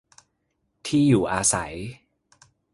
[0.85, 1.73] ที่อยู่อาศัย